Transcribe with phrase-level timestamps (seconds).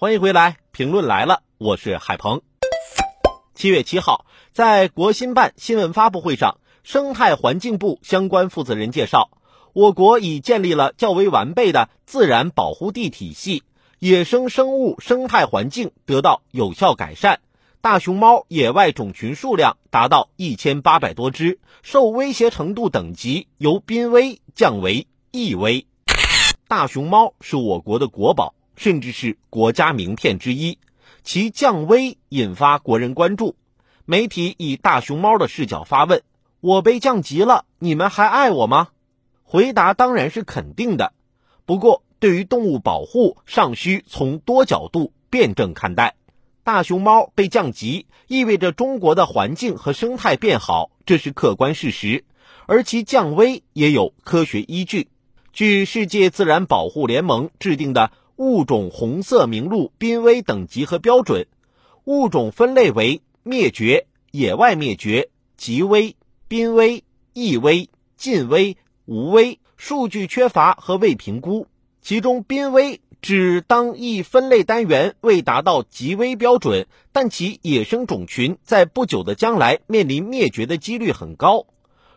[0.00, 2.40] 欢迎回来，评论来了，我是海鹏。
[3.54, 9.28] 七月七号，在国新办新闻发布会上，生态环境部相关负责人介绍，
[9.74, 13.62] 我国已建立了较为完备的自然保护地体系，
[13.98, 17.40] 野生生物生态环境得到有效改善。
[17.82, 25.86] 大熊猫野外种群数量达到一千八百多只，受威胁程度等级由濒危降为易危。
[26.68, 30.78] 大熊猫是我国的国宝，甚至是国家名片之一，
[31.22, 33.54] 其降危引发国人关注。
[34.06, 36.22] 媒体以大熊猫的视角发问
[36.62, 38.88] ：“我被降级了，你们还爱我吗？”
[39.44, 41.12] 回答当然是肯定的。
[41.66, 46.14] 不过，对于动物保护，尚需从多角度辩证看待。
[46.64, 52.24] 大熊猫被降级，意味着中国的环境和生态变好，这是客观事实。
[52.64, 55.08] 而其降危也有科学依据。
[55.52, 61.46] 据世界自然保护联盟制定的物种红色名录濒危等级和标准，
[62.04, 66.16] 物种分类为灭绝、野外灭绝、极危、
[66.48, 67.04] 濒危、
[67.34, 71.66] 易危、近危、无危，数据缺乏和未评估。
[72.00, 73.02] 其中，濒危。
[73.20, 81.66] 指当一分类单元未达到极危标准，但其野生种群在不久的将来面临灭绝的几率很高，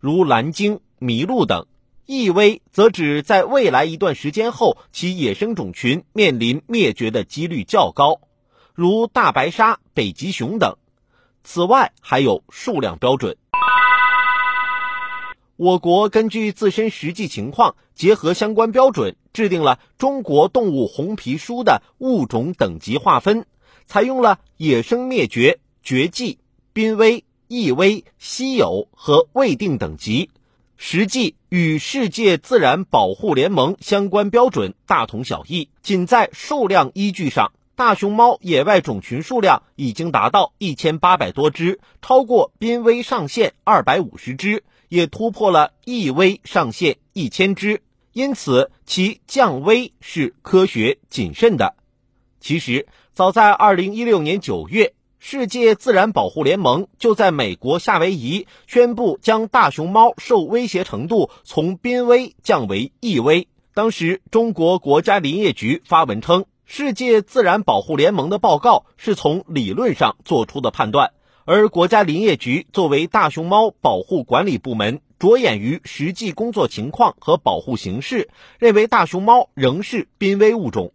[0.00, 1.66] 如蓝鲸、麋鹿等；
[2.06, 8.20] 易危则指在未来一段时间后，其野生种群面临灭绝的几率较高，
[8.74, 10.76] 如大白鲨、北极熊等。
[11.42, 13.36] 此外，还有数量标准。
[15.56, 23.46] 我国根据自身实际情况，结合相关标准，制定了《中国动物红皮书》的物种等级划分，
[23.86, 26.38] 采用了野生灭绝、绝迹、
[26.72, 30.30] 濒危、易危、稀有和未定等级，
[30.76, 35.70] 实际与世界自然保护联盟相关标准大同小异。
[35.82, 44.64] 仅在数量依据上，大熊猫野外种群数量已经达到一千八百多只，超过濒危上限二百五十只。
[44.88, 47.82] 也突破了易危上限一千只，
[48.12, 51.74] 因此其降危是科学谨慎的。
[52.38, 54.94] 其实，早在二零一六年九月，
[55.28, 63.48] 世界自然保护联盟就在美国夏威夷宣布将大熊猫受威胁程度从濒危降为易危。
[63.74, 71.10] 当时，中国国家林业局发文称，世界自然保护联盟的报告是从理论上做出的判断。
[71.44, 78.28] 而国家林业局作为大熊猫保护管理部门，着眼于实际工作情况和保护形势，
[78.60, 80.92] 认为大熊猫仍是濒危物种。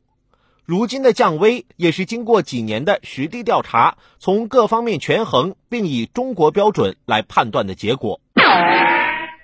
[0.71, 8.21] 如今的降危也是经过几年的实地调查，从各方面权衡，并以中国标准来判断的结果。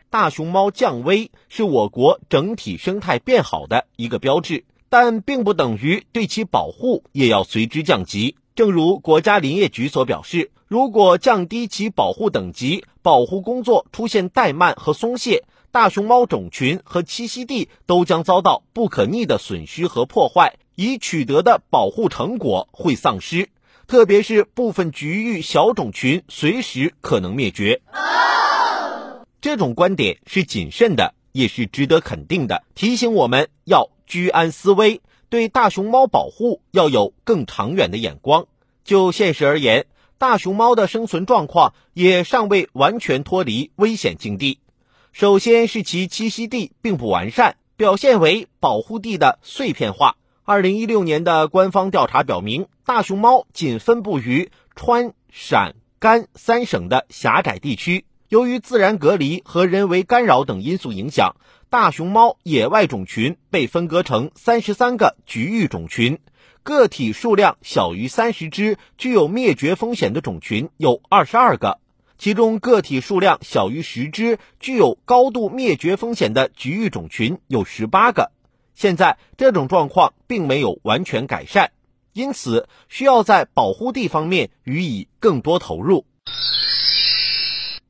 [0.09, 8.37] 大熊猫降危是我国整体生态变好的一个标志，但并不等于对其保护也要随之降级。
[8.55, 10.51] 正如国家林业局所表示。
[10.69, 23.49] 如果降低其保护等级，保护工作出现怠慢和松懈，大熊猫种群和栖息地都将遭到不可逆的损失和破坏，已取得的保护成果会丧失，
[23.87, 27.81] 特别是部分局域小种群随时可能灭绝。
[29.41, 38.45] 这种观点是谨慎的，也是值得肯定的，提醒我们要居安思危，对大熊猫保护要有更长远的眼光。
[38.83, 39.87] 就现实而言。
[40.19, 44.59] 大熊猫的生存状况也尚未完全脱离危险境地。
[45.11, 50.17] 首先是其栖息地并不完善，表现为保护地的碎片化。
[50.49, 58.05] 二零一六年的官方调查表明，大熊猫仅分布于川陕甘三省的狭窄地区。
[58.29, 61.35] 由于自然隔离和人为干扰等因素影响，
[61.69, 66.17] 大熊猫野外种群被分割成三十三个局域种群。
[66.63, 71.79] 个体数量小于三十只、具有灭绝风险的种群有二十二个，
[72.17, 78.31] 其中个体数量小于十只、具有高度灭绝风险的局域种群有十八个。
[78.77, 81.71] 现在这种状况并没有完全改善，
[82.13, 86.05] 因此需要在保护地方面予以更多投入。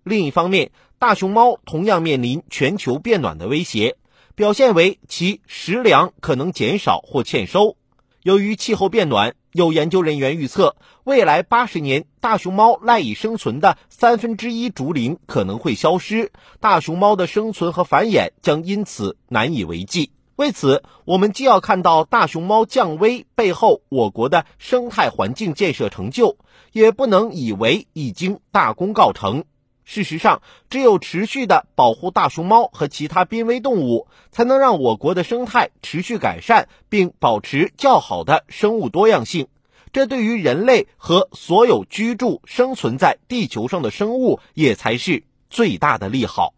[0.05, 3.97] 另一方面，大熊猫同样面临全球变暖的威胁，
[4.33, 7.75] 表现为其食粮可能减少或欠收。
[8.23, 16.31] 由于气候变暖，有研究人员预测，未来八十年大熊猫赖以生存的三分之一竹林可能会消失，
[16.61, 20.11] 大熊猫的生存和繁衍将因此难以为继。
[20.37, 26.37] 为此，我们既要看到大熊猫降危背后我国的生态环境建设成就，
[26.71, 29.45] 也不能以为已经大功告成。
[29.83, 39.47] 事实上，只有持续的保护大熊猫和其他濒危动物，才能让我国的生态持续改善，并保持较好的生物多样性。
[39.91, 46.53] 这对于人类和所有居住生存在地球上的生物，也才是最大的利好。